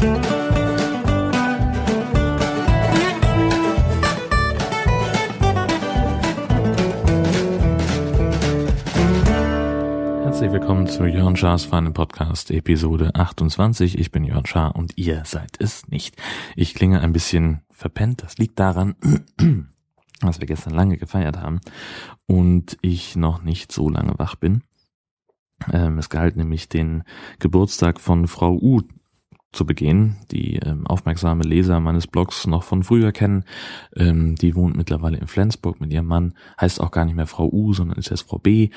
[0.00, 0.16] Herzlich
[10.52, 13.98] willkommen zu Jörn Schars Feinen Podcast, Episode 28.
[13.98, 16.16] Ich bin Jörn Schaar und ihr seid es nicht.
[16.56, 18.22] Ich klinge ein bisschen verpennt.
[18.22, 18.96] Das liegt daran,
[20.22, 21.60] dass wir gestern lange gefeiert haben
[22.26, 24.62] und ich noch nicht so lange wach bin.
[25.70, 27.02] Ähm, es galt nämlich den
[27.38, 28.80] Geburtstag von Frau U
[29.52, 33.44] zu begehen, die ähm, aufmerksame Leser meines Blogs noch von früher kennen.
[33.96, 37.48] Ähm, die wohnt mittlerweile in Flensburg mit ihrem Mann, heißt auch gar nicht mehr Frau
[37.50, 38.70] U, sondern ist jetzt Frau B.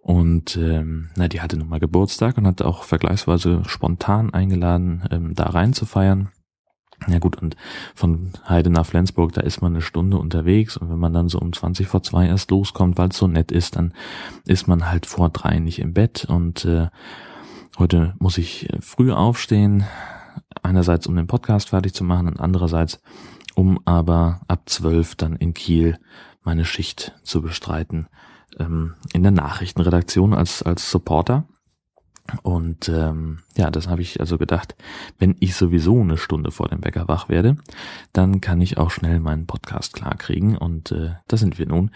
[0.00, 5.34] Und ähm, na, die hatte nun mal Geburtstag und hat auch vergleichsweise spontan eingeladen, ähm,
[5.34, 6.28] da rein zu feiern.
[7.06, 7.56] Ja gut, und
[7.94, 11.38] von Heide nach Flensburg, da ist man eine Stunde unterwegs und wenn man dann so
[11.38, 13.94] um 20 vor zwei erst loskommt, weil es so nett ist, dann
[14.46, 16.88] ist man halt vor drei nicht im Bett und äh,
[17.78, 19.84] heute muss ich früh aufstehen,
[20.68, 23.00] einerseits um den Podcast fertig zu machen und andererseits
[23.54, 25.98] um aber ab zwölf dann in Kiel
[26.42, 28.06] meine Schicht zu bestreiten
[28.58, 31.46] ähm, in der Nachrichtenredaktion als als Supporter
[32.42, 34.76] und ähm, ja, das habe ich also gedacht,
[35.18, 37.56] wenn ich sowieso eine Stunde vor dem Bäcker wach werde,
[38.12, 40.56] dann kann ich auch schnell meinen Podcast klarkriegen.
[40.56, 41.90] Und äh, da sind wir nun.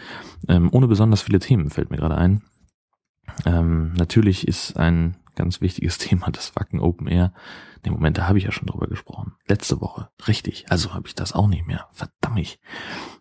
[0.48, 2.42] Ähm, ohne besonders viele Themen fällt mir gerade ein.
[3.44, 7.32] Ähm, natürlich ist ein ganz wichtiges Thema das Wacken Open Air.
[7.84, 9.32] Ne, Moment, da habe ich ja schon drüber gesprochen.
[9.46, 10.08] Letzte Woche.
[10.28, 10.66] Richtig.
[10.70, 11.88] Also habe ich das auch nicht mehr.
[11.92, 12.58] Verdammt.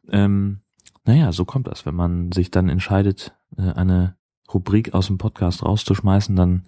[0.10, 0.62] Ähm,
[1.06, 1.86] naja, so kommt das.
[1.86, 4.16] Wenn man sich dann entscheidet, äh, eine
[4.54, 6.64] Rubrik aus dem Podcast rauszuschmeißen, dann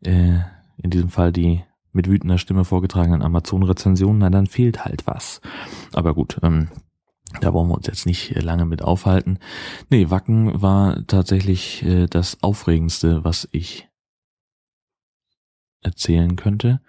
[0.00, 0.40] äh,
[0.76, 5.40] in diesem Fall die mit wütender Stimme vorgetragenen Amazon-Rezensionen, na dann fehlt halt was.
[5.94, 6.68] Aber gut, ähm,
[7.40, 9.38] da wollen wir uns jetzt nicht lange mit aufhalten.
[9.90, 13.88] Nee, Wacken war tatsächlich äh, das Aufregendste, was ich
[15.82, 16.80] erzählen könnte.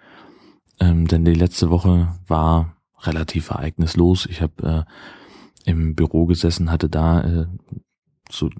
[0.80, 4.26] Ähm, denn die letzte Woche war relativ ereignislos.
[4.26, 4.86] Ich habe
[5.66, 7.46] äh, im Büro gesessen, hatte da äh,
[8.30, 8.50] so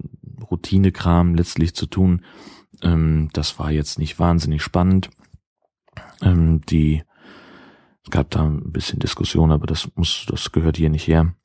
[0.49, 2.25] Routinekram letztlich zu tun.
[2.81, 5.09] Ähm, das war jetzt nicht wahnsinnig spannend.
[6.21, 7.03] Ähm, die
[8.03, 11.35] es gab da ein bisschen Diskussion, aber das muss, das gehört hier nicht her.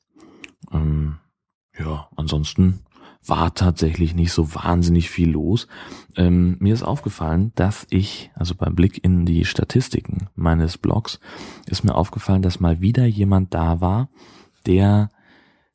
[0.71, 1.17] Ähm,
[1.77, 2.79] ja, ansonsten
[3.27, 5.67] war tatsächlich nicht so wahnsinnig viel los.
[6.15, 11.19] Ähm, mir ist aufgefallen, dass ich, also beim Blick in die Statistiken meines Blogs,
[11.65, 14.09] ist mir aufgefallen, dass mal wieder jemand da war,
[14.65, 15.09] der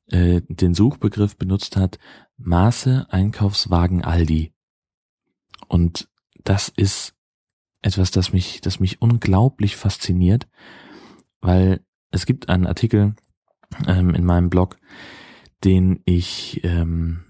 [0.07, 1.99] äh, den Suchbegriff benutzt hat,
[2.37, 4.53] Maße Einkaufswagen Aldi.
[5.69, 6.09] Und
[6.43, 7.15] das ist
[7.83, 10.49] etwas, das mich, das mich unglaublich fasziniert,
[11.41, 13.15] weil es gibt einen Artikel
[13.87, 14.79] ähm, in meinem Blog,
[15.65, 17.25] den ich ähm,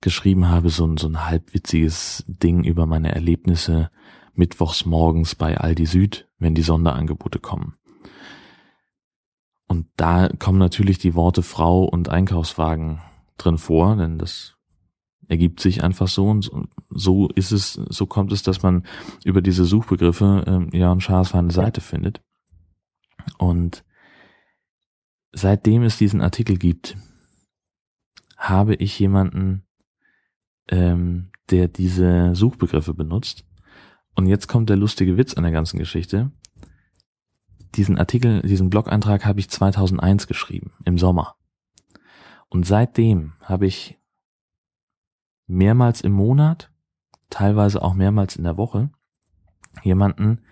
[0.00, 3.90] geschrieben habe, so ein, so ein halbwitziges Ding über meine Erlebnisse
[4.34, 7.74] mittwochs morgens bei Aldi Süd, wenn die Sonderangebote kommen.
[9.68, 13.00] Und da kommen natürlich die Worte Frau und Einkaufswagen
[13.38, 14.54] drin vor, denn das
[15.28, 16.50] ergibt sich einfach so und
[16.90, 18.84] so ist es, so kommt es, dass man
[19.24, 22.20] über diese Suchbegriffe ähm, ja und Schaas eine Seite findet.
[23.38, 23.84] Und
[25.32, 26.96] seitdem es diesen Artikel gibt,
[28.36, 29.64] habe ich jemanden,
[30.68, 33.44] ähm, der diese Suchbegriffe benutzt.
[34.14, 36.30] Und jetzt kommt der lustige Witz an der ganzen Geschichte.
[37.74, 41.36] Diesen Artikel, diesen Blog-Eintrag habe ich 2001 geschrieben, im Sommer.
[42.48, 43.98] Und seitdem habe ich
[45.46, 46.70] mehrmals im Monat,
[47.30, 48.90] teilweise auch mehrmals in der Woche,
[49.82, 50.42] jemanden,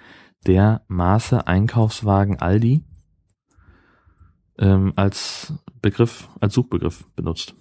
[0.46, 2.84] der Maße Einkaufswagen Aldi
[4.60, 7.54] ähm, als Begriff, als Suchbegriff benutzt,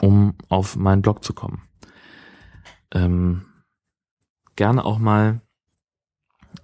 [0.00, 1.62] um auf meinen Blog zu kommen.
[2.92, 3.46] Ähm,
[4.54, 5.40] gerne auch mal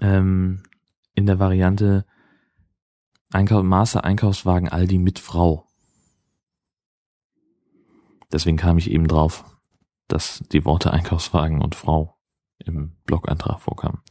[0.01, 0.62] ähm,
[1.15, 2.05] in der Variante
[3.33, 5.67] Einkauf, Maße Einkaufswagen Aldi mit Frau.
[8.31, 9.45] Deswegen kam ich eben drauf,
[10.06, 12.19] dass die Worte Einkaufswagen und Frau
[12.59, 14.03] im Blog-Eintrag vorkamen.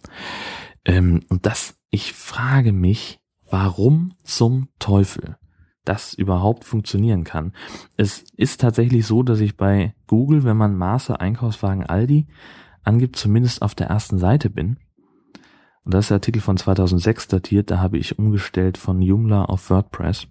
[0.85, 5.37] Ähm, und das, ich frage mich, warum zum Teufel
[5.85, 7.53] das überhaupt funktionieren kann.
[7.97, 12.27] Es ist tatsächlich so, dass ich bei Google, wenn man Maße Einkaufswagen Aldi
[12.83, 14.77] angibt, zumindest auf der ersten Seite bin.
[15.83, 19.69] Und das ist der Artikel von 2006 datiert, da habe ich umgestellt von Joomla auf
[19.69, 20.27] WordPress.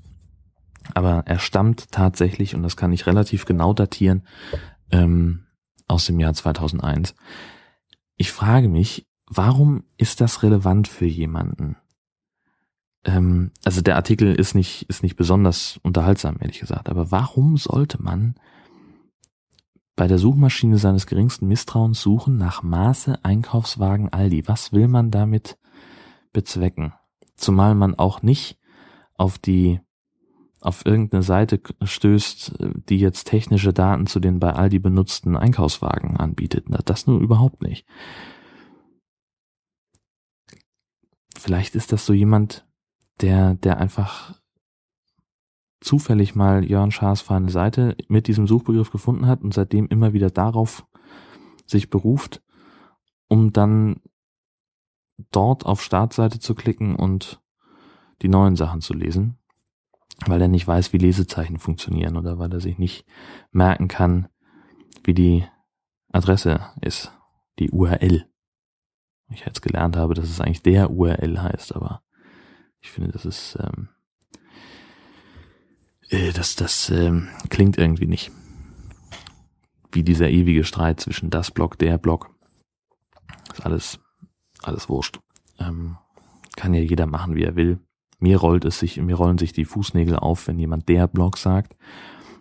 [0.94, 4.26] Aber er stammt tatsächlich, und das kann ich relativ genau datieren,
[4.90, 5.44] ähm,
[5.86, 7.14] aus dem Jahr 2001.
[8.16, 11.76] Ich frage mich, warum ist das relevant für jemanden?
[13.04, 18.02] Ähm, also der Artikel ist nicht, ist nicht besonders unterhaltsam, ehrlich gesagt, aber warum sollte
[18.02, 18.34] man
[19.96, 24.48] bei der Suchmaschine seines geringsten Misstrauens suchen nach Maße Einkaufswagen Aldi?
[24.48, 25.58] Was will man damit
[26.32, 26.92] bezwecken.
[27.36, 28.58] Zumal man auch nicht
[29.14, 29.80] auf die
[30.60, 32.54] auf irgendeine Seite stößt,
[32.88, 36.66] die jetzt technische Daten zu den bei Aldi benutzten Einkaufswagen anbietet.
[36.84, 37.84] Das nur überhaupt nicht.
[41.36, 42.64] Vielleicht ist das so jemand,
[43.20, 44.40] der, der einfach
[45.80, 50.30] zufällig mal Jörn Schaas feine Seite mit diesem Suchbegriff gefunden hat und seitdem immer wieder
[50.30, 50.86] darauf
[51.66, 52.42] sich beruft,
[53.28, 54.00] um dann
[55.30, 57.40] dort auf Startseite zu klicken und
[58.22, 59.38] die neuen Sachen zu lesen,
[60.26, 63.04] weil er nicht weiß, wie Lesezeichen funktionieren oder weil er sich nicht
[63.50, 64.28] merken kann,
[65.04, 65.44] wie die
[66.12, 67.12] Adresse ist,
[67.58, 68.26] die URL.
[69.30, 72.02] Ich jetzt gelernt habe, dass es eigentlich der URL heißt, aber
[72.82, 73.88] ich finde, das ist, ähm,
[76.10, 78.30] äh, das, das ähm, klingt irgendwie nicht.
[79.92, 82.34] Wie dieser ewige Streit zwischen das Block, der Block.
[83.52, 84.00] Ist alles,
[84.62, 85.20] alles wurscht.
[85.58, 85.96] Ähm,
[86.56, 87.78] kann ja jeder machen, wie er will.
[88.18, 91.76] Mir rollt es sich, mir rollen sich die Fußnägel auf, wenn jemand der Blog sagt.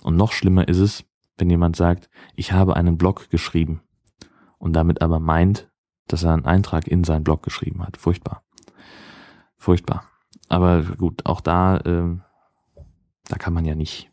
[0.02, 1.06] Und noch schlimmer ist es,
[1.38, 3.82] wenn jemand sagt, ich habe einen Blog geschrieben
[4.58, 5.70] und damit aber meint,
[6.08, 7.98] dass er einen Eintrag in seinen Blog geschrieben hat.
[7.98, 8.44] Furchtbar.
[9.58, 10.11] Furchtbar.
[10.52, 12.18] Aber gut, auch da, äh,
[13.30, 14.12] da kann man ja nicht.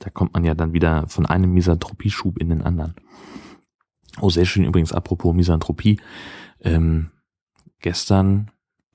[0.00, 2.94] Da kommt man ja dann wieder von einem Misanthropieschub in den anderen.
[4.20, 5.98] Oh, sehr schön übrigens, apropos Misanthropie.
[6.60, 7.10] Ähm,
[7.80, 8.50] gestern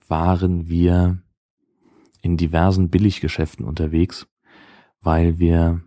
[0.08, 1.18] waren wir
[2.22, 4.28] in diversen Billiggeschäften unterwegs,
[5.02, 5.82] weil wir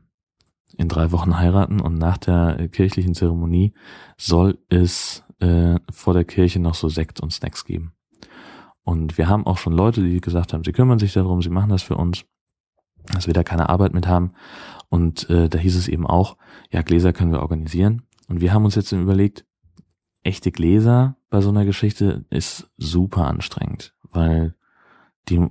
[0.77, 3.75] in drei Wochen heiraten und nach der kirchlichen Zeremonie
[4.17, 7.93] soll es äh, vor der Kirche noch so Sekt und Snacks geben.
[8.91, 11.71] Und wir haben auch schon Leute, die gesagt haben, sie kümmern sich darum, sie machen
[11.71, 12.25] das für uns,
[13.13, 14.33] dass wir da keine Arbeit mit haben.
[14.89, 16.37] Und äh, da hieß es eben auch,
[16.73, 18.03] ja, Gläser können wir organisieren.
[18.27, 19.47] Und wir haben uns jetzt überlegt,
[20.25, 24.57] echte Gläser bei so einer Geschichte ist super anstrengend, weil
[25.29, 25.47] die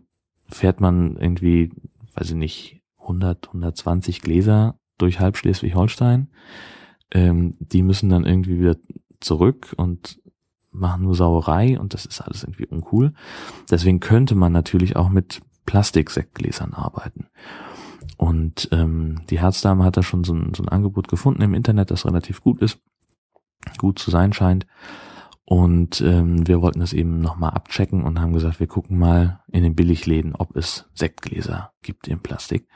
[0.50, 1.72] fährt man irgendwie,
[2.16, 6.28] weiß ich nicht, 100, 120 Gläser durch halb Schleswig-Holstein.
[7.12, 8.76] Ähm, die müssen dann irgendwie wieder
[9.22, 10.20] zurück und
[10.72, 13.14] machen nur Sauerei und das ist alles irgendwie uncool.
[13.70, 17.28] Deswegen könnte man natürlich auch mit Plastiksektgläsern arbeiten.
[18.18, 21.92] Und ähm, die Herzdame hat da schon so ein, so ein Angebot gefunden im Internet,
[21.92, 22.80] das relativ gut ist,
[23.78, 24.66] gut zu sein scheint.
[25.46, 29.64] Und ähm, wir wollten das eben nochmal abchecken und haben gesagt, wir gucken mal in
[29.64, 32.68] den Billigläden, ob es Sektgläser gibt in Plastik.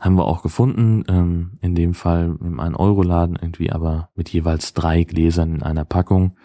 [0.00, 5.04] Haben wir auch gefunden, ähm, in dem Fall im 1-Euro-Laden irgendwie, aber mit jeweils drei
[5.04, 6.36] Gläsern in einer Packung.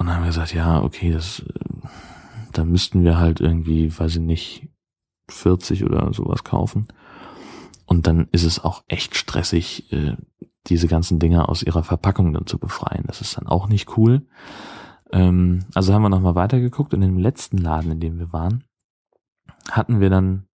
[0.00, 1.44] Und dann haben wir gesagt, ja, okay, das,
[2.52, 4.68] da müssten wir halt irgendwie, weiß ich nicht,
[5.28, 6.88] 40 oder sowas kaufen.
[7.84, 10.16] Und dann ist es auch echt stressig, äh,
[10.68, 13.04] diese ganzen Dinger aus ihrer Verpackung dann zu befreien.
[13.08, 14.26] Das ist dann auch nicht cool.
[15.12, 18.64] Ähm, also haben wir nochmal weitergeguckt und im letzten Laden, in dem wir waren,
[19.70, 20.46] hatten wir dann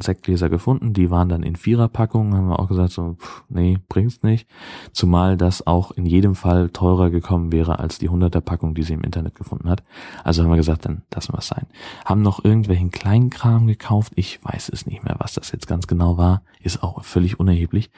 [0.00, 4.22] Sektgläser gefunden, die waren dann in Viererpackungen, haben wir auch gesagt, so, pff, nee, bringt's
[4.22, 4.48] nicht.
[4.92, 8.94] Zumal das auch in jedem Fall teurer gekommen wäre als die 100er Packung, die sie
[8.94, 9.82] im Internet gefunden hat.
[10.24, 11.66] Also haben wir gesagt, dann lassen wir es sein.
[12.04, 13.30] Haben noch irgendwelchen kleinen
[13.66, 17.38] gekauft, ich weiß es nicht mehr, was das jetzt ganz genau war, ist auch völlig
[17.38, 17.90] unerheblich.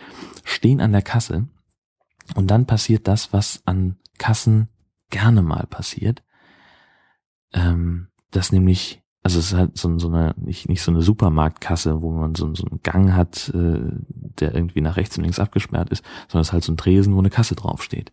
[0.45, 1.49] Stehen an der Kasse
[2.35, 4.69] und dann passiert das, was an Kassen
[5.11, 6.23] gerne mal passiert,
[7.53, 12.01] ähm, dass nämlich also es ist halt so, so eine, nicht, nicht so eine Supermarktkasse,
[12.01, 15.91] wo man so, so einen Gang hat, äh, der irgendwie nach rechts und links abgesperrt
[15.91, 18.13] ist, sondern es ist halt so ein Tresen, wo eine Kasse draufsteht.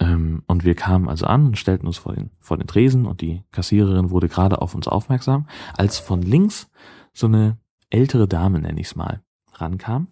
[0.00, 3.20] Ähm, und wir kamen also an und stellten uns vor den, vor den Tresen und
[3.20, 6.68] die Kassiererin wurde gerade auf uns aufmerksam, als von links
[7.12, 9.22] so eine ältere Dame, nenne ich es mal,
[9.54, 10.08] rankam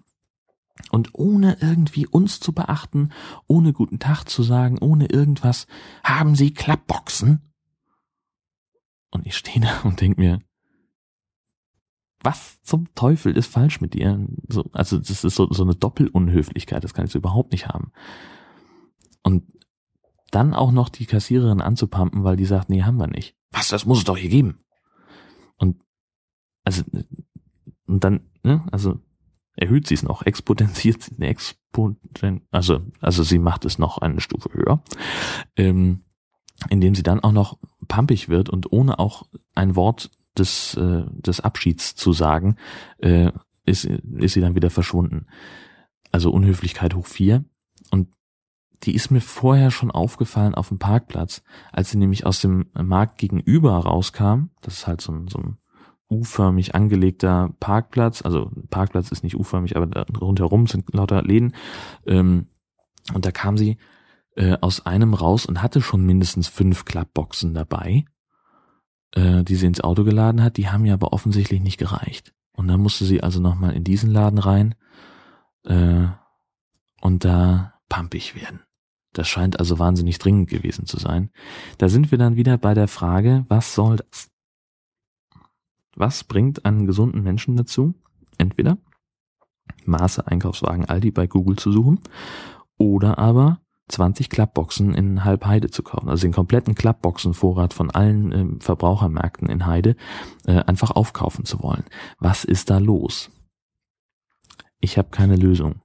[0.91, 3.11] und ohne irgendwie uns zu beachten,
[3.47, 5.67] ohne guten Tag zu sagen, ohne irgendwas,
[6.03, 7.54] haben Sie Klappboxen?
[9.15, 10.41] Und ich stehe da und denke mir,
[12.21, 14.27] was zum Teufel ist falsch mit dir?
[14.49, 17.93] So, also das ist so, so eine Doppelunhöflichkeit, das kann ich so überhaupt nicht haben.
[19.23, 19.45] Und
[20.31, 23.37] dann auch noch die Kassiererin anzupumpen, weil die sagt, nee, haben wir nicht.
[23.53, 24.65] Was, das muss es doch hier geben.
[25.57, 25.81] Und
[26.65, 26.83] also
[27.87, 28.99] und dann, ne, also
[29.55, 32.01] erhöht sie es noch, exponentiert sie, ne, exponen,
[32.51, 34.83] also also sie macht es noch eine Stufe höher.
[35.57, 36.05] Ähm,
[36.71, 39.25] indem sie dann auch noch pampig wird und ohne auch
[39.55, 42.57] ein Wort des, äh, des Abschieds zu sagen,
[42.99, 43.31] äh,
[43.65, 45.27] ist, ist sie dann wieder verschwunden.
[46.13, 47.45] Also Unhöflichkeit hoch vier.
[47.91, 48.09] Und
[48.83, 53.19] die ist mir vorher schon aufgefallen auf dem Parkplatz, als sie nämlich aus dem Markt
[53.19, 54.51] gegenüber rauskam.
[54.61, 55.57] Das ist halt so ein, so ein
[56.11, 58.23] U-förmig angelegter Parkplatz.
[58.23, 61.55] Also Parkplatz ist nicht U-förmig, aber da rundherum sind lauter Läden.
[62.07, 62.49] Ähm,
[63.13, 63.79] und da kam sie
[64.37, 68.05] äh, aus einem raus und hatte schon mindestens fünf Klappboxen dabei.
[69.15, 72.35] äh, die sie ins Auto geladen hat, die haben ja aber offensichtlich nicht gereicht.
[72.53, 74.75] Und dann musste sie also nochmal in diesen Laden rein
[75.65, 76.07] äh,
[77.01, 78.61] und da pampig werden.
[79.13, 81.31] Das scheint also wahnsinnig dringend gewesen zu sein.
[81.79, 84.31] Da sind wir dann wieder bei der Frage, was soll das?
[85.97, 87.95] Was bringt einen gesunden Menschen dazu?
[88.37, 88.79] Entweder
[89.85, 92.01] Maße Einkaufswagen Aldi bei Google zu suchen
[92.79, 98.61] oder aber 20 Klappboxen in Halbheide zu kaufen, also den kompletten Klappboxenvorrat von allen äh,
[98.61, 99.97] Verbrauchermärkten in Heide
[100.47, 101.85] äh, einfach aufkaufen zu wollen.
[102.19, 103.31] Was ist da los?
[104.81, 105.83] Ich habe keine Lösung.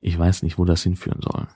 [0.00, 1.46] Ich weiß nicht, wo das hinführen soll.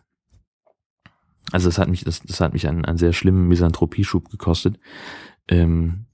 [1.52, 4.78] Also es hat mich, das, das hat mich einen, einen sehr schlimmen Misanthropieschub gekostet.
[5.49, 6.07] Ähm,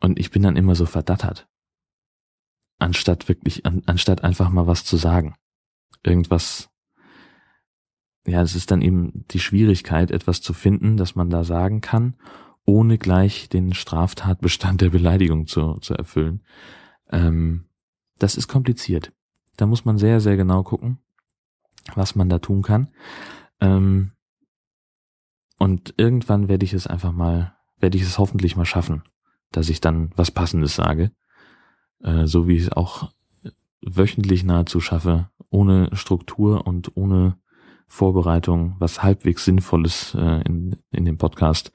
[0.00, 1.48] und ich bin dann immer so verdattert.
[2.78, 5.36] Anstatt wirklich, an, anstatt einfach mal was zu sagen.
[6.02, 6.71] Irgendwas
[8.26, 12.14] ja, es ist dann eben die Schwierigkeit, etwas zu finden, das man da sagen kann,
[12.64, 16.42] ohne gleich den Straftatbestand der Beleidigung zu, zu erfüllen.
[17.10, 17.64] Ähm,
[18.18, 19.12] das ist kompliziert.
[19.56, 20.98] Da muss man sehr, sehr genau gucken,
[21.94, 22.88] was man da tun kann.
[23.60, 24.12] Ähm,
[25.58, 29.02] und irgendwann werde ich es einfach mal, werde ich es hoffentlich mal schaffen,
[29.50, 31.10] dass ich dann was Passendes sage.
[32.00, 33.10] Äh, so wie ich es auch
[33.80, 37.36] wöchentlich nahezu schaffe, ohne Struktur und ohne
[37.92, 41.72] Vorbereitung, was halbwegs Sinnvolles äh, in, in dem Podcast,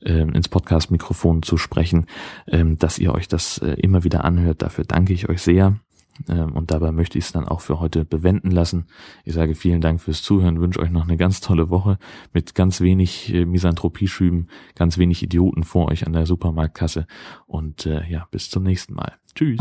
[0.00, 2.06] äh, ins Podcast-Mikrofon zu sprechen,
[2.46, 4.62] ähm, dass ihr euch das äh, immer wieder anhört.
[4.62, 5.78] Dafür danke ich euch sehr.
[6.26, 8.86] Ähm, und dabei möchte ich es dann auch für heute bewenden lassen.
[9.24, 11.98] Ich sage vielen Dank fürs Zuhören, wünsche euch noch eine ganz tolle Woche
[12.32, 17.06] mit ganz wenig äh, Misanthropie-Schüben, ganz wenig Idioten vor euch an der Supermarktkasse.
[17.46, 19.18] Und äh, ja, bis zum nächsten Mal.
[19.34, 19.60] Tschüss.